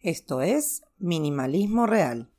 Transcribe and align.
Esto 0.00 0.42
es 0.42 0.84
Minimalismo 0.98 1.86
Real. 1.86 2.30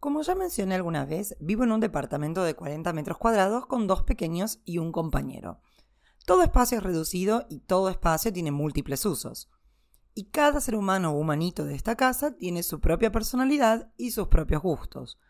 Como 0.00 0.22
ya 0.22 0.34
mencioné 0.34 0.74
alguna 0.74 1.04
vez, 1.04 1.36
vivo 1.40 1.62
en 1.64 1.72
un 1.72 1.80
departamento 1.80 2.42
de 2.42 2.54
40 2.54 2.92
metros 2.92 3.18
cuadrados 3.18 3.66
con 3.66 3.86
dos 3.86 4.02
pequeños 4.02 4.60
y 4.64 4.78
un 4.78 4.90
compañero. 4.90 5.60
Todo 6.26 6.42
espacio 6.42 6.78
es 6.78 6.84
reducido 6.84 7.46
y 7.48 7.60
todo 7.60 7.90
espacio 7.90 8.32
tiene 8.32 8.50
múltiples 8.50 9.06
usos. 9.06 9.48
Y 10.14 10.30
cada 10.30 10.60
ser 10.60 10.74
humano 10.74 11.12
o 11.12 11.18
humanito 11.18 11.64
de 11.64 11.76
esta 11.76 11.94
casa 11.94 12.36
tiene 12.36 12.64
su 12.64 12.80
propia 12.80 13.12
personalidad 13.12 13.92
y 13.96 14.10
sus 14.10 14.26
propios 14.26 14.62
gustos. 14.62 15.20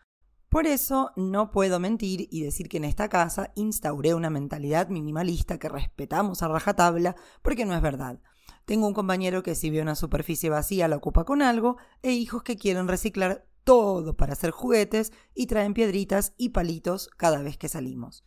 Por 0.49 0.65
eso 0.65 1.11
no 1.17 1.51
puedo 1.51 1.79
mentir 1.79 2.27
y 2.31 2.41
decir 2.41 2.69
que 2.69 2.77
en 2.77 2.85
esta 2.85 3.09
casa 3.09 3.51
instauré 3.55 4.13
una 4.13 4.29
mentalidad 4.29 4.87
minimalista 4.87 5.59
que 5.59 5.67
respetamos 5.67 6.41
a 6.41 6.47
rajatabla, 6.47 7.15
porque 7.41 7.65
no 7.65 7.75
es 7.75 7.81
verdad. 7.81 8.21
Tengo 8.65 8.87
un 8.87 8.93
compañero 8.93 9.43
que 9.43 9.55
si 9.55 9.69
ve 9.69 9.81
una 9.81 9.95
superficie 9.95 10.49
vacía 10.49 10.87
la 10.87 10.95
ocupa 10.95 11.25
con 11.25 11.41
algo, 11.41 11.77
e 12.01 12.11
hijos 12.11 12.43
que 12.43 12.55
quieren 12.55 12.87
reciclar 12.87 13.45
todo 13.65 14.15
para 14.15 14.33
hacer 14.33 14.51
juguetes 14.51 15.11
y 15.33 15.47
traen 15.47 15.73
piedritas 15.73 16.33
y 16.37 16.49
palitos 16.49 17.09
cada 17.17 17.41
vez 17.41 17.57
que 17.57 17.67
salimos. 17.67 18.23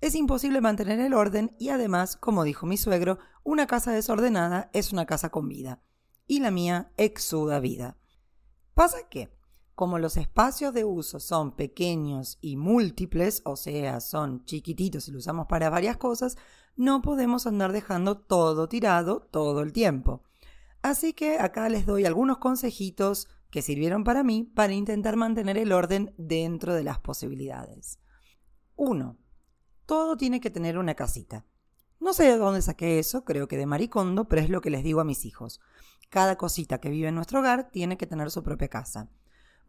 Es 0.00 0.16
imposible 0.16 0.60
mantener 0.60 0.98
el 0.98 1.14
orden 1.14 1.54
y 1.60 1.68
además, 1.68 2.16
como 2.16 2.42
dijo 2.42 2.66
mi 2.66 2.76
suegro, 2.76 3.18
una 3.44 3.68
casa 3.68 3.92
desordenada 3.92 4.70
es 4.72 4.92
una 4.92 5.06
casa 5.06 5.30
con 5.30 5.46
vida. 5.46 5.82
Y 6.26 6.40
la 6.40 6.50
mía 6.50 6.92
exuda 6.96 7.60
vida. 7.60 7.98
Pasa 8.74 9.08
que, 9.08 9.32
como 9.80 9.98
los 9.98 10.18
espacios 10.18 10.74
de 10.74 10.84
uso 10.84 11.20
son 11.20 11.56
pequeños 11.56 12.36
y 12.42 12.56
múltiples, 12.56 13.40
o 13.46 13.56
sea, 13.56 14.02
son 14.02 14.44
chiquititos 14.44 15.08
y 15.08 15.10
los 15.10 15.20
usamos 15.20 15.46
para 15.46 15.70
varias 15.70 15.96
cosas, 15.96 16.36
no 16.76 17.00
podemos 17.00 17.46
andar 17.46 17.72
dejando 17.72 18.18
todo 18.18 18.68
tirado 18.68 19.26
todo 19.30 19.62
el 19.62 19.72
tiempo. 19.72 20.22
Así 20.82 21.14
que 21.14 21.38
acá 21.38 21.70
les 21.70 21.86
doy 21.86 22.04
algunos 22.04 22.36
consejitos 22.36 23.26
que 23.50 23.62
sirvieron 23.62 24.04
para 24.04 24.22
mí 24.22 24.44
para 24.54 24.74
intentar 24.74 25.16
mantener 25.16 25.56
el 25.56 25.72
orden 25.72 26.12
dentro 26.18 26.74
de 26.74 26.84
las 26.84 26.98
posibilidades. 26.98 28.00
1 28.76 29.16
todo 29.86 30.18
tiene 30.18 30.40
que 30.40 30.50
tener 30.50 30.76
una 30.76 30.94
casita. 30.94 31.46
No 32.00 32.12
sé 32.12 32.24
de 32.24 32.36
dónde 32.36 32.60
saqué 32.60 32.98
eso, 32.98 33.24
creo 33.24 33.48
que 33.48 33.56
de 33.56 33.64
Maricondo, 33.64 34.28
pero 34.28 34.42
es 34.42 34.50
lo 34.50 34.60
que 34.60 34.68
les 34.68 34.84
digo 34.84 35.00
a 35.00 35.04
mis 35.04 35.24
hijos. 35.24 35.58
Cada 36.10 36.36
cosita 36.36 36.80
que 36.80 36.90
vive 36.90 37.08
en 37.08 37.14
nuestro 37.14 37.40
hogar 37.40 37.70
tiene 37.70 37.96
que 37.96 38.06
tener 38.06 38.30
su 38.30 38.42
propia 38.42 38.68
casa. 38.68 39.10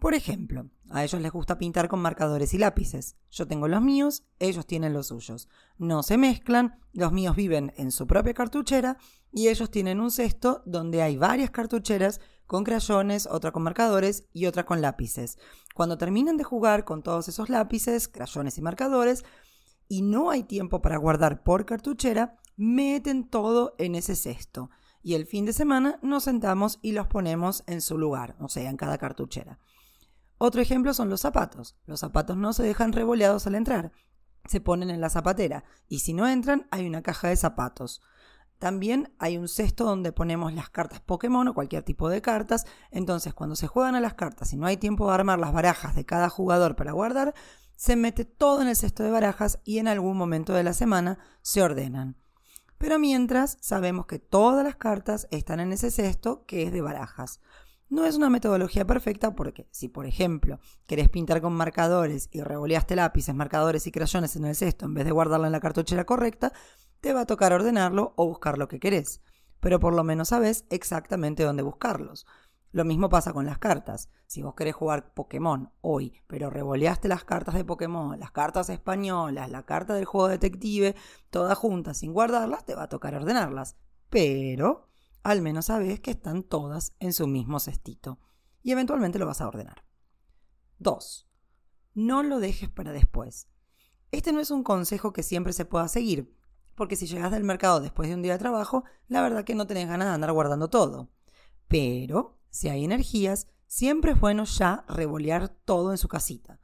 Por 0.02 0.16
ejemplo, 0.16 0.66
a 0.90 1.04
ellos 1.04 1.22
les 1.22 1.32
gusta 1.32 1.60
pintar 1.60 1.88
con 1.88 2.02
marcadores 2.02 2.56
y 2.56 2.58
lápices. 2.58 3.18
Yo 3.30 3.46
tengo 3.46 3.68
los 3.68 3.84
míos, 3.84 4.24
ellos 4.40 4.66
tienen 4.66 4.94
los 4.94 5.10
suyos. 5.10 5.48
No 5.78 6.02
se 6.02 6.18
mezclan, 6.18 6.80
los 6.92 7.12
míos 7.12 7.36
viven 7.36 7.72
en 7.78 7.92
su 7.92 8.08
propia 8.08 8.34
cartuchera 8.34 8.98
y 9.32 9.50
ellos 9.50 9.70
tienen 9.70 10.00
un 10.00 10.10
cesto 10.10 10.64
donde 10.66 11.04
hay 11.04 11.18
varias 11.18 11.52
cartucheras 11.52 12.20
con 12.48 12.64
crayones, 12.64 13.28
otra 13.28 13.52
con 13.52 13.62
marcadores 13.62 14.28
y 14.34 14.48
otra 14.48 14.66
con 14.66 14.82
lápices. 14.82 15.38
Cuando 15.76 16.00
terminen 16.00 16.36
de 16.36 16.46
jugar 16.46 16.84
con 16.84 17.04
todos 17.04 17.28
esos 17.28 17.52
lápices, 17.52 18.08
crayones 18.08 18.58
y 18.58 18.64
marcadores, 18.64 19.24
y 19.88 20.02
no 20.02 20.32
hay 20.32 20.42
tiempo 20.42 20.82
para 20.82 20.98
guardar 20.98 21.44
por 21.44 21.68
cartuchera, 21.68 22.40
meten 22.58 23.30
todo 23.30 23.76
en 23.78 23.94
ese 23.94 24.16
cesto. 24.16 24.72
Y 25.04 25.14
el 25.14 25.28
fin 25.28 25.46
de 25.46 25.54
semana 25.54 26.00
nos 26.02 26.24
sentamos 26.24 26.80
y 26.82 26.94
los 26.94 27.06
ponemos 27.06 27.64
en 27.68 27.82
su 27.82 28.00
lugar, 28.00 28.36
o 28.40 28.50
sea, 28.50 28.68
en 28.68 28.78
cada 28.78 28.98
cartuchera. 28.98 29.60
Otro 30.44 30.60
ejemplo 30.60 30.96
son 30.96 31.12
los 31.12 31.22
zapatos. 31.22 31.76
Los 31.86 32.00
zapatos 32.00 32.36
no 32.36 32.52
se 32.52 32.64
dejan 32.64 32.94
revoleados 32.94 33.46
al 33.46 33.54
entrar, 33.54 33.92
se 34.46 34.60
ponen 34.60 34.90
en 34.90 35.00
la 35.00 35.12
zapatera 35.12 35.66
y 35.88 36.00
si 36.00 36.14
no 36.14 36.28
entran 36.28 36.68
hay 36.72 36.88
una 36.88 37.04
caja 37.04 37.28
de 37.28 37.36
zapatos. 37.36 38.02
También 38.58 39.14
hay 39.20 39.38
un 39.38 39.48
cesto 39.48 39.84
donde 39.84 40.12
ponemos 40.12 40.52
las 40.52 40.72
cartas 40.72 41.00
Pokémon 41.00 41.48
o 41.48 41.54
cualquier 41.54 41.84
tipo 41.84 42.10
de 42.10 42.24
cartas. 42.24 42.66
Entonces, 42.90 43.36
cuando 43.36 43.56
se 43.56 43.68
juegan 43.68 43.94
a 43.94 44.02
las 44.02 44.16
cartas 44.16 44.52
y 44.52 44.58
no 44.58 44.66
hay 44.66 44.78
tiempo 44.78 45.08
de 45.08 45.14
armar 45.14 45.38
las 45.38 45.54
barajas 45.54 45.96
de 45.96 46.08
cada 46.08 46.28
jugador 46.28 46.76
para 46.76 46.92
guardar, 46.92 47.36
se 47.76 47.96
mete 47.96 48.26
todo 48.26 48.64
en 48.64 48.68
el 48.68 48.76
cesto 48.76 49.04
de 49.04 49.12
barajas 49.12 49.60
y 49.64 49.78
en 49.78 49.88
algún 49.88 50.18
momento 50.18 50.54
de 50.54 50.64
la 50.64 50.74
semana 50.74 51.20
se 51.44 51.62
ordenan. 51.62 52.18
Pero 52.80 52.98
mientras 52.98 53.60
sabemos 53.62 54.08
que 54.08 54.18
todas 54.18 54.66
las 54.66 54.76
cartas 54.76 55.28
están 55.30 55.60
en 55.60 55.72
ese 55.72 55.92
cesto 55.92 56.46
que 56.48 56.64
es 56.64 56.72
de 56.72 56.82
barajas. 56.82 57.42
No 57.92 58.06
es 58.06 58.16
una 58.16 58.30
metodología 58.30 58.88
perfecta 58.88 59.36
porque 59.36 59.68
si, 59.70 59.90
por 59.90 60.06
ejemplo, 60.06 60.62
querés 60.88 61.10
pintar 61.10 61.42
con 61.42 61.52
marcadores 61.52 62.30
y 62.32 62.40
revoleaste 62.40 62.96
lápices, 62.96 63.36
marcadores 63.36 63.86
y 63.86 63.92
crayones 63.92 64.38
en 64.38 64.46
el 64.46 64.56
cesto 64.56 64.86
en 64.86 64.94
vez 64.94 65.04
de 65.04 65.12
guardarla 65.12 65.48
en 65.48 65.52
la 65.52 65.60
cartuchera 65.60 66.06
correcta, 66.06 66.54
te 67.02 67.12
va 67.12 67.22
a 67.22 67.26
tocar 67.26 67.52
ordenarlo 67.52 68.14
o 68.16 68.28
buscar 68.28 68.58
lo 68.58 68.70
que 68.70 68.80
querés. 68.80 69.20
Pero 69.60 69.82
por 69.82 69.94
lo 69.94 70.06
menos 70.06 70.30
sabes 70.30 70.64
exactamente 70.70 71.44
dónde 71.44 71.64
buscarlos. 71.64 72.26
Lo 72.72 72.86
mismo 72.86 73.10
pasa 73.10 73.34
con 73.34 73.46
las 73.46 73.58
cartas. 73.58 74.10
Si 74.26 74.42
vos 74.42 74.56
querés 74.56 74.74
jugar 74.74 75.14
Pokémon 75.14 75.74
hoy, 75.82 76.14
pero 76.28 76.50
revoleaste 76.50 77.10
las 77.10 77.26
cartas 77.26 77.56
de 77.56 77.66
Pokémon, 77.66 78.18
las 78.18 78.32
cartas 78.32 78.70
españolas, 78.70 79.52
la 79.52 79.64
carta 79.64 79.96
del 79.96 80.06
juego 80.06 80.30
detective, 80.30 80.96
todas 81.30 81.58
juntas 81.58 81.98
sin 81.98 82.14
guardarlas, 82.14 82.64
te 82.64 82.74
va 82.74 82.84
a 82.84 82.90
tocar 82.90 83.16
ordenarlas. 83.16 83.76
Pero 84.10 84.91
al 85.24 85.42
menos 85.42 85.66
sabes 85.66 86.00
que 86.00 86.12
están 86.12 86.44
todas 86.44 86.94
en 87.00 87.14
su 87.14 87.28
mismo 87.28 87.60
cestito. 87.60 88.20
Y 88.64 88.72
eventualmente 88.72 89.20
lo 89.20 89.26
vas 89.26 89.42
a 89.42 89.48
ordenar. 89.48 89.84
2. 90.80 91.28
No 91.94 92.24
lo 92.24 92.40
dejes 92.40 92.70
para 92.70 92.92
después. 92.92 93.48
Este 94.12 94.32
no 94.34 94.40
es 94.40 94.52
un 94.52 94.64
consejo 94.64 95.14
que 95.14 95.24
siempre 95.24 95.54
se 95.54 95.66
pueda 95.66 95.88
seguir, 95.88 96.36
porque 96.76 96.96
si 96.96 97.08
llegas 97.08 97.32
del 97.32 97.44
mercado 97.44 97.80
después 97.80 98.10
de 98.10 98.16
un 98.16 98.22
día 98.22 98.34
de 98.34 98.40
trabajo, 98.40 98.84
la 99.08 99.22
verdad 99.22 99.44
que 99.44 99.56
no 99.56 99.68
tenés 99.68 99.88
ganas 99.88 100.08
de 100.08 100.14
andar 100.14 100.32
guardando 100.32 100.70
todo. 100.70 101.10
Pero 101.68 102.40
si 102.50 102.70
hay 102.70 102.84
energías, 102.84 103.48
siempre 103.68 104.12
es 104.12 104.20
bueno 104.20 104.46
ya 104.46 104.86
revolear 104.88 105.50
todo 105.50 105.92
en 105.92 105.98
su 105.98 106.08
casita. 106.08 106.61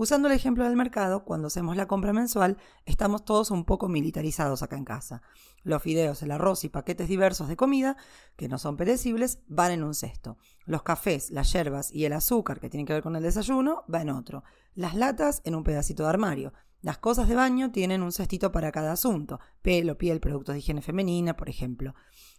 Usando 0.00 0.28
el 0.28 0.34
ejemplo 0.34 0.64
del 0.64 0.76
mercado, 0.76 1.26
cuando 1.26 1.48
hacemos 1.48 1.76
la 1.76 1.86
compra 1.86 2.14
mensual, 2.14 2.56
estamos 2.86 3.22
todos 3.22 3.50
un 3.50 3.66
poco 3.66 3.86
militarizados 3.86 4.62
acá 4.62 4.78
en 4.78 4.86
casa. 4.86 5.20
Los 5.62 5.82
fideos, 5.82 6.22
el 6.22 6.30
arroz 6.30 6.64
y 6.64 6.70
paquetes 6.70 7.06
diversos 7.06 7.48
de 7.48 7.56
comida, 7.58 7.98
que 8.34 8.48
no 8.48 8.56
son 8.56 8.78
perecibles, 8.78 9.40
van 9.46 9.72
en 9.72 9.84
un 9.84 9.92
cesto. 9.92 10.38
Los 10.64 10.84
cafés, 10.84 11.30
las 11.30 11.52
hierbas 11.52 11.92
y 11.92 12.06
el 12.06 12.14
azúcar, 12.14 12.60
que 12.60 12.70
tienen 12.70 12.86
que 12.86 12.94
ver 12.94 13.02
con 13.02 13.14
el 13.14 13.22
desayuno, 13.22 13.84
va 13.94 14.00
en 14.00 14.08
otro. 14.08 14.42
Las 14.74 14.94
latas 14.94 15.42
en 15.44 15.54
un 15.54 15.64
pedacito 15.64 16.04
de 16.04 16.08
armario. 16.08 16.54
Las 16.80 16.96
cosas 16.96 17.28
de 17.28 17.34
baño 17.34 17.70
tienen 17.70 18.02
un 18.02 18.12
cestito 18.12 18.52
para 18.52 18.72
cada 18.72 18.92
asunto. 18.92 19.38
Pelo, 19.60 19.98
piel, 19.98 20.18
productos 20.18 20.54
de 20.54 20.60
higiene 20.60 20.80
femenina, 20.80 21.36
por 21.36 21.50
ejemplo. 21.50 21.94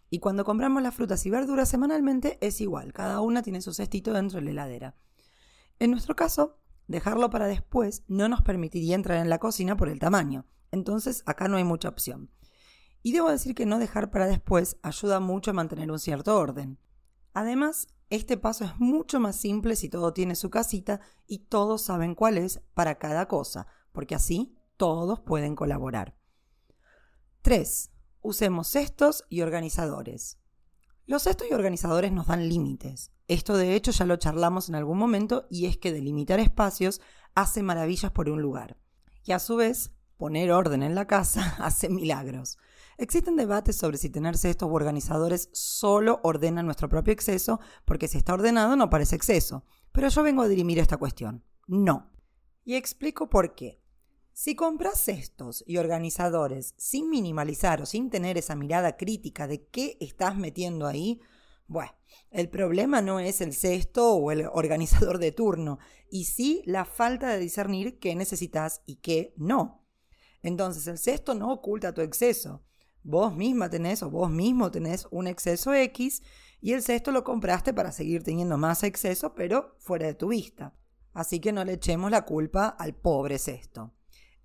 Y 0.09 0.17
cuando 0.17 0.45
compramos 0.45 0.81
las 0.81 0.95
frutas 0.95 1.23
y 1.27 1.29
verduras 1.29 1.69
semanalmente 1.69 2.39
es 2.41 2.59
igual, 2.59 2.91
cada 2.91 3.21
una 3.21 3.43
tiene 3.43 3.61
su 3.61 3.71
cestito 3.71 4.13
dentro 4.13 4.39
de 4.39 4.45
la 4.45 4.49
heladera. 4.49 4.95
En 5.77 5.91
nuestro 5.91 6.15
caso, 6.15 6.60
dejarlo 6.91 7.29
para 7.29 7.47
después 7.47 8.03
no 8.07 8.29
nos 8.29 8.41
permitiría 8.41 8.95
entrar 8.95 9.17
en 9.17 9.29
la 9.29 9.39
cocina 9.39 9.75
por 9.75 9.89
el 9.89 9.99
tamaño, 9.99 10.45
entonces 10.71 11.23
acá 11.25 11.47
no 11.47 11.57
hay 11.57 11.63
mucha 11.63 11.89
opción. 11.89 12.29
Y 13.03 13.13
debo 13.13 13.29
decir 13.29 13.55
que 13.55 13.65
no 13.65 13.79
dejar 13.79 14.11
para 14.11 14.27
después 14.27 14.77
ayuda 14.83 15.19
mucho 15.19 15.51
a 15.51 15.55
mantener 15.55 15.91
un 15.91 15.99
cierto 15.99 16.37
orden. 16.37 16.77
Además, 17.33 17.87
este 18.09 18.37
paso 18.37 18.65
es 18.65 18.77
mucho 18.79 19.19
más 19.19 19.37
simple 19.37 19.75
si 19.75 19.89
todo 19.89 20.13
tiene 20.13 20.35
su 20.35 20.49
casita 20.49 20.99
y 21.27 21.39
todos 21.39 21.81
saben 21.81 22.13
cuál 22.13 22.37
es 22.37 22.61
para 22.73 22.99
cada 22.99 23.27
cosa, 23.27 23.67
porque 23.91 24.15
así 24.15 24.55
todos 24.77 25.21
pueden 25.21 25.55
colaborar. 25.55 26.15
3. 27.41 27.89
Usemos 28.21 28.67
cestos 28.67 29.23
y 29.29 29.41
organizadores. 29.41 30.37
Los 31.05 31.23
cestos 31.23 31.47
y 31.49 31.53
organizadores 31.53 32.11
nos 32.11 32.27
dan 32.27 32.47
límites. 32.47 33.11
Esto 33.31 33.55
de 33.55 33.75
hecho 33.75 33.91
ya 33.91 34.03
lo 34.03 34.17
charlamos 34.17 34.67
en 34.67 34.75
algún 34.75 34.97
momento 34.97 35.47
y 35.49 35.65
es 35.65 35.77
que 35.77 35.93
delimitar 35.93 36.41
espacios 36.41 36.99
hace 37.33 37.63
maravillas 37.63 38.11
por 38.11 38.27
un 38.27 38.41
lugar. 38.41 38.75
Y 39.23 39.31
a 39.31 39.39
su 39.39 39.55
vez, 39.55 39.93
poner 40.17 40.51
orden 40.51 40.83
en 40.83 40.95
la 40.95 41.07
casa 41.07 41.55
hace 41.59 41.87
milagros. 41.87 42.57
Existen 42.97 43.37
debates 43.37 43.77
sobre 43.77 43.97
si 43.97 44.09
tener 44.09 44.37
cestos 44.37 44.67
u 44.69 44.73
organizadores 44.73 45.47
solo 45.53 46.19
ordena 46.23 46.61
nuestro 46.61 46.89
propio 46.89 47.13
exceso, 47.13 47.61
porque 47.85 48.09
si 48.09 48.17
está 48.17 48.33
ordenado 48.33 48.75
no 48.75 48.89
parece 48.89 49.15
exceso. 49.15 49.63
Pero 49.93 50.09
yo 50.09 50.23
vengo 50.23 50.41
a 50.41 50.49
dirimir 50.49 50.79
esta 50.79 50.97
cuestión. 50.97 51.45
No. 51.67 52.11
Y 52.65 52.75
explico 52.75 53.29
por 53.29 53.55
qué. 53.55 53.81
Si 54.33 54.55
compras 54.55 54.99
cestos 54.99 55.63
y 55.65 55.77
organizadores 55.77 56.73
sin 56.75 57.09
minimalizar 57.09 57.81
o 57.81 57.85
sin 57.85 58.09
tener 58.09 58.37
esa 58.37 58.55
mirada 58.55 58.97
crítica 58.97 59.47
de 59.47 59.65
qué 59.67 59.95
estás 60.01 60.35
metiendo 60.35 60.85
ahí, 60.85 61.21
bueno, 61.67 61.93
el 62.29 62.49
problema 62.49 63.01
no 63.01 63.19
es 63.19 63.41
el 63.41 63.53
cesto 63.53 64.13
o 64.13 64.31
el 64.31 64.47
organizador 64.51 65.17
de 65.19 65.31
turno, 65.31 65.79
y 66.09 66.25
sí 66.25 66.61
la 66.65 66.85
falta 66.85 67.29
de 67.29 67.39
discernir 67.39 67.99
qué 67.99 68.15
necesitas 68.15 68.81
y 68.85 68.97
qué 68.97 69.33
no. 69.37 69.85
Entonces 70.43 70.87
el 70.87 70.97
cesto 70.97 71.33
no 71.33 71.51
oculta 71.51 71.93
tu 71.93 72.01
exceso. 72.01 72.63
Vos 73.03 73.35
misma 73.35 73.69
tenés 73.69 74.03
o 74.03 74.09
vos 74.09 74.29
mismo 74.29 74.69
tenés 74.71 75.07
un 75.11 75.27
exceso 75.27 75.73
X 75.73 76.21
y 76.61 76.73
el 76.73 76.83
cesto 76.83 77.11
lo 77.11 77.23
compraste 77.23 77.73
para 77.73 77.91
seguir 77.91 78.23
teniendo 78.23 78.57
más 78.57 78.83
exceso, 78.83 79.33
pero 79.33 79.75
fuera 79.79 80.07
de 80.07 80.13
tu 80.13 80.27
vista. 80.27 80.75
Así 81.13 81.39
que 81.39 81.51
no 81.51 81.63
le 81.65 81.73
echemos 81.73 82.11
la 82.11 82.25
culpa 82.25 82.67
al 82.67 82.93
pobre 82.93 83.39
cesto. 83.39 83.93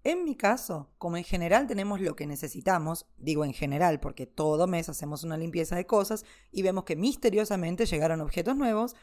En 0.07 0.23
mi 0.23 0.37
caso, 0.37 0.93
como 0.99 1.17
en 1.17 1.25
general 1.25 1.67
tenemos 1.67 2.01
lo 2.01 2.15
que 2.15 2.29
necesitamos, 2.29 3.07
digo 3.17 3.45
en 3.45 3.53
general 3.53 3.99
porque 3.99 4.25
todo 4.25 4.69
mes 4.69 4.89
hacemos 4.89 5.25
una 5.25 5.37
limpieza 5.37 5.75
de 5.75 5.85
cosas 5.85 6.25
y 6.53 6.63
vemos 6.63 6.85
que 6.85 6.95
misteriosamente 6.95 7.87
llegaron 7.87 8.21
objetos 8.21 8.57
nuevos, 8.57 8.95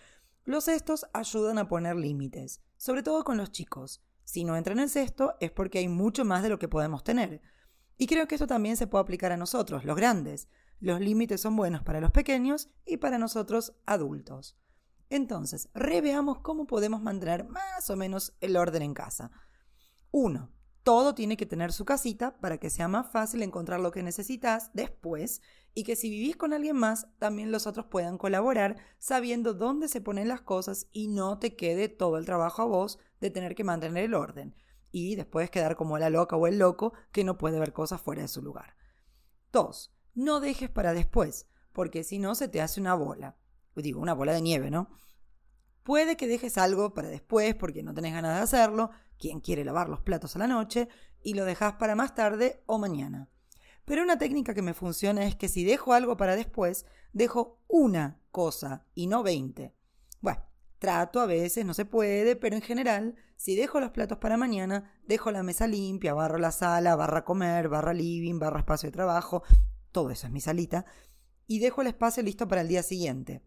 los 0.46 0.64
cestos 0.64 1.06
ayudan 1.12 1.58
a 1.58 1.68
poner 1.68 1.98
límites, 1.98 2.62
sobre 2.78 3.04
todo 3.04 3.26
con 3.26 3.36
los 3.36 3.52
chicos. 3.52 4.02
Si 4.24 4.46
no 4.46 4.56
entra 4.56 4.72
en 4.72 4.80
el 4.80 4.90
cesto 4.90 5.36
es 5.42 5.52
porque 5.52 5.80
hay 5.80 5.90
mucho 5.90 6.24
más 6.24 6.42
de 6.42 6.48
lo 6.48 6.58
que 6.58 6.70
podemos 6.70 7.04
tener. 7.04 7.42
Y 7.98 8.08
creo 8.08 8.26
que 8.26 8.36
esto 8.36 8.48
también 8.48 8.78
se 8.78 8.88
puede 8.88 9.02
aplicar 9.02 9.34
a 9.34 9.38
nosotros, 9.38 9.84
los 9.84 9.98
grandes. 9.98 10.48
Los 10.80 11.02
límites 11.02 11.42
son 11.42 11.58
buenos 11.58 11.84
para 11.84 12.00
los 12.00 12.12
pequeños 12.12 12.70
y 12.86 12.96
para 12.96 13.18
nosotros 13.18 13.74
adultos. 13.86 14.58
Entonces, 15.10 15.68
reveamos 15.74 16.40
cómo 16.40 16.66
podemos 16.66 17.02
mantener 17.02 17.44
más 17.44 17.90
o 17.90 17.98
menos 17.98 18.38
el 18.40 18.56
orden 18.56 18.84
en 18.84 18.94
casa. 18.94 19.32
1 20.12 20.63
todo 20.84 21.16
tiene 21.16 21.38
que 21.38 21.46
tener 21.46 21.72
su 21.72 21.86
casita 21.86 22.38
para 22.40 22.58
que 22.58 22.70
sea 22.70 22.88
más 22.88 23.10
fácil 23.10 23.42
encontrar 23.42 23.80
lo 23.80 23.92
que 23.92 24.04
necesitas 24.04 24.72
después 24.74 25.42
y 25.74 25.84
que 25.84 25.96
si 25.96 26.10
vivís 26.10 26.36
con 26.36 26.54
alguien 26.54 26.76
más, 26.76 27.08
también 27.18 27.52
los 27.52 27.66
otros 27.66 27.88
puedan 27.88 28.18
colaborar 28.18 28.76
sabiendo 29.00 29.54
dónde 29.54 29.88
se 29.88 30.02
ponen 30.02 30.28
las 30.28 30.42
cosas 30.42 30.88
y 30.92 31.08
no 31.08 31.40
te 31.40 31.56
quede 31.56 31.88
todo 31.88 32.18
el 32.18 32.26
trabajo 32.26 32.62
a 32.62 32.66
vos 32.66 33.00
de 33.22 33.32
tener 33.32 33.56
que 33.56 33.64
mantener 33.64 34.04
el 34.04 34.14
orden 34.14 34.56
y 34.92 35.16
después 35.16 35.50
quedar 35.50 35.76
como 35.76 35.98
la 35.98 36.10
loca 36.10 36.36
o 36.36 36.48
el 36.48 36.60
loco 36.60 36.94
que 37.12 37.24
no 37.24 37.38
puede 37.38 37.60
ver 37.60 37.74
cosas 37.74 38.00
fuera 38.02 38.22
de 38.22 38.28
su 38.28 38.42
lugar. 38.42 38.76
2. 39.52 39.92
No 40.14 40.40
dejes 40.40 40.70
para 40.70 40.94
después, 40.94 41.48
porque 41.72 42.04
si 42.04 42.20
no 42.20 42.36
se 42.36 42.48
te 42.48 42.62
hace 42.62 42.80
una 42.80 42.94
bola. 42.94 43.36
Digo, 43.76 44.00
una 44.00 44.14
bola 44.14 44.34
de 44.34 44.42
nieve, 44.42 44.70
¿no? 44.70 44.90
Puede 45.84 46.16
que 46.18 46.28
dejes 46.28 46.58
algo 46.58 46.94
para 46.94 47.10
después 47.10 47.56
porque 47.56 47.84
no 47.84 47.94
tenés 47.94 48.14
ganas 48.14 48.38
de 48.38 48.42
hacerlo, 48.42 48.90
quien 49.20 49.42
quiere 49.42 49.66
lavar 49.66 49.90
los 49.90 50.02
platos 50.02 50.36
a 50.36 50.40
la 50.40 50.48
noche, 50.48 50.88
y 51.22 51.34
lo 51.34 51.46
dejas 51.46 51.74
para 51.74 51.96
más 51.96 52.16
tarde 52.16 52.64
o 52.66 52.80
mañana. 52.80 53.30
Pero 53.86 54.02
una 54.02 54.18
técnica 54.18 54.54
que 54.54 54.62
me 54.62 54.74
funciona 54.74 55.26
es 55.26 55.36
que 55.36 55.50
si 55.50 55.66
dejo 55.66 55.94
algo 55.94 56.16
para 56.16 56.36
después, 56.36 56.86
dejo 57.12 57.60
una 57.68 58.22
cosa 58.32 58.86
y 58.94 59.08
no 59.08 59.24
veinte. 59.24 59.76
Bueno, 60.22 60.42
trato 60.80 61.20
a 61.20 61.26
veces, 61.26 61.66
no 61.66 61.74
se 61.74 61.86
puede, 61.86 62.36
pero 62.38 62.56
en 62.56 62.62
general, 62.62 63.16
si 63.36 63.56
dejo 63.56 63.82
los 63.82 63.92
platos 63.92 64.20
para 64.20 64.38
mañana, 64.38 64.94
dejo 65.06 65.32
la 65.32 65.44
mesa 65.44 65.68
limpia, 65.68 66.14
barro 66.14 66.38
la 66.38 66.52
sala, 66.52 66.96
barra 66.96 67.26
comer, 67.26 67.68
barra 67.68 67.94
living, 67.94 68.40
barra 68.40 68.60
espacio 68.60 68.88
de 68.88 68.94
trabajo, 68.94 69.44
todo 69.92 70.12
eso 70.12 70.28
es 70.28 70.34
mi 70.34 70.40
salita, 70.40 70.86
y 71.46 71.60
dejo 71.60 71.82
el 71.82 71.88
espacio 71.88 72.24
listo 72.24 72.48
para 72.48 72.62
el 72.62 72.70
día 72.70 72.84
siguiente. 72.84 73.44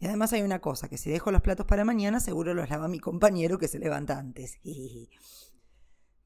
Y 0.00 0.06
además 0.06 0.32
hay 0.32 0.42
una 0.42 0.60
cosa, 0.60 0.88
que 0.88 0.98
si 0.98 1.10
dejo 1.10 1.32
los 1.32 1.42
platos 1.42 1.66
para 1.66 1.84
mañana, 1.84 2.20
seguro 2.20 2.54
los 2.54 2.70
lava 2.70 2.88
mi 2.88 3.00
compañero 3.00 3.58
que 3.58 3.68
se 3.68 3.78
levanta 3.78 4.18
antes. 4.18 4.58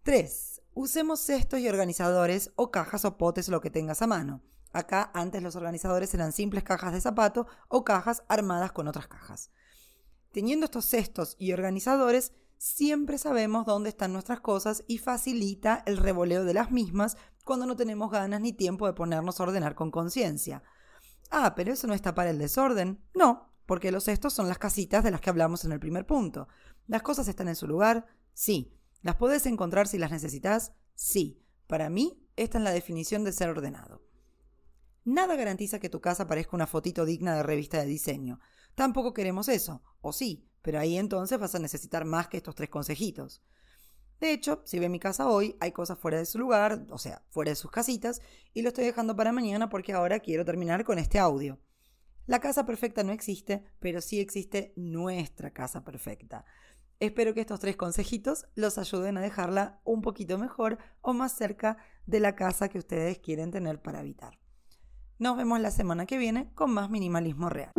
3. 0.02 0.62
Usemos 0.74 1.20
cestos 1.20 1.60
y 1.60 1.68
organizadores 1.68 2.50
o 2.56 2.70
cajas 2.70 3.04
o 3.04 3.16
potes 3.16 3.48
lo 3.48 3.60
que 3.60 3.70
tengas 3.70 4.02
a 4.02 4.06
mano. 4.06 4.42
Acá 4.72 5.10
antes 5.14 5.42
los 5.42 5.54
organizadores 5.54 6.12
eran 6.14 6.32
simples 6.32 6.64
cajas 6.64 6.92
de 6.92 7.00
zapato 7.00 7.46
o 7.68 7.84
cajas 7.84 8.22
armadas 8.28 8.72
con 8.72 8.88
otras 8.88 9.06
cajas. 9.06 9.50
Teniendo 10.32 10.64
estos 10.64 10.86
cestos 10.86 11.36
y 11.38 11.52
organizadores, 11.52 12.32
siempre 12.56 13.18
sabemos 13.18 13.66
dónde 13.66 13.90
están 13.90 14.12
nuestras 14.12 14.40
cosas 14.40 14.82
y 14.88 14.98
facilita 14.98 15.82
el 15.86 15.98
revoleo 15.98 16.44
de 16.44 16.54
las 16.54 16.70
mismas 16.70 17.16
cuando 17.44 17.66
no 17.66 17.76
tenemos 17.76 18.10
ganas 18.10 18.40
ni 18.40 18.52
tiempo 18.52 18.86
de 18.86 18.94
ponernos 18.94 19.38
a 19.38 19.42
ordenar 19.42 19.74
con 19.74 19.90
conciencia. 19.90 20.62
Ah, 21.30 21.54
pero 21.54 21.72
eso 21.72 21.86
no 21.86 21.94
está 21.94 22.14
para 22.14 22.30
el 22.30 22.38
desorden. 22.38 23.02
No, 23.14 23.51
porque 23.66 23.92
los 23.92 24.04
cestos 24.04 24.32
son 24.32 24.48
las 24.48 24.58
casitas 24.58 25.04
de 25.04 25.10
las 25.10 25.20
que 25.20 25.30
hablamos 25.30 25.64
en 25.64 25.72
el 25.72 25.80
primer 25.80 26.06
punto. 26.06 26.48
¿Las 26.86 27.02
cosas 27.02 27.28
están 27.28 27.48
en 27.48 27.56
su 27.56 27.66
lugar? 27.66 28.06
Sí. 28.34 28.76
¿Las 29.02 29.16
podés 29.16 29.46
encontrar 29.46 29.88
si 29.88 29.98
las 29.98 30.10
necesitas? 30.10 30.72
Sí. 30.94 31.42
Para 31.66 31.90
mí, 31.90 32.22
esta 32.36 32.58
es 32.58 32.64
la 32.64 32.70
definición 32.70 33.24
de 33.24 33.32
ser 33.32 33.48
ordenado. 33.48 34.02
Nada 35.04 35.34
garantiza 35.36 35.80
que 35.80 35.88
tu 35.88 36.00
casa 36.00 36.28
parezca 36.28 36.56
una 36.56 36.66
fotito 36.66 37.04
digna 37.04 37.34
de 37.34 37.42
revista 37.42 37.80
de 37.80 37.86
diseño. 37.86 38.38
Tampoco 38.74 39.12
queremos 39.12 39.48
eso, 39.48 39.82
o 40.00 40.12
sí, 40.12 40.48
pero 40.62 40.78
ahí 40.78 40.96
entonces 40.96 41.38
vas 41.38 41.54
a 41.54 41.58
necesitar 41.58 42.04
más 42.04 42.28
que 42.28 42.36
estos 42.36 42.54
tres 42.54 42.70
consejitos. 42.70 43.42
De 44.20 44.32
hecho, 44.32 44.62
si 44.64 44.78
ve 44.78 44.88
mi 44.88 45.00
casa 45.00 45.28
hoy, 45.28 45.56
hay 45.58 45.72
cosas 45.72 45.98
fuera 45.98 46.18
de 46.18 46.26
su 46.26 46.38
lugar, 46.38 46.86
o 46.90 46.98
sea, 46.98 47.24
fuera 47.30 47.50
de 47.50 47.56
sus 47.56 47.72
casitas, 47.72 48.20
y 48.54 48.62
lo 48.62 48.68
estoy 48.68 48.84
dejando 48.84 49.16
para 49.16 49.32
mañana 49.32 49.68
porque 49.68 49.92
ahora 49.92 50.20
quiero 50.20 50.44
terminar 50.44 50.84
con 50.84 51.00
este 51.00 51.18
audio. 51.18 51.58
La 52.26 52.38
casa 52.40 52.64
perfecta 52.64 53.02
no 53.02 53.12
existe, 53.12 53.64
pero 53.80 54.00
sí 54.00 54.20
existe 54.20 54.72
nuestra 54.76 55.50
casa 55.52 55.84
perfecta. 55.84 56.44
Espero 57.00 57.34
que 57.34 57.40
estos 57.40 57.58
tres 57.58 57.76
consejitos 57.76 58.46
los 58.54 58.78
ayuden 58.78 59.16
a 59.16 59.20
dejarla 59.20 59.80
un 59.82 60.02
poquito 60.02 60.38
mejor 60.38 60.78
o 61.00 61.14
más 61.14 61.32
cerca 61.32 61.78
de 62.06 62.20
la 62.20 62.36
casa 62.36 62.68
que 62.68 62.78
ustedes 62.78 63.18
quieren 63.18 63.50
tener 63.50 63.82
para 63.82 63.98
habitar. 63.98 64.38
Nos 65.18 65.36
vemos 65.36 65.60
la 65.60 65.72
semana 65.72 66.06
que 66.06 66.18
viene 66.18 66.52
con 66.54 66.72
más 66.72 66.90
minimalismo 66.90 67.48
real. 67.48 67.72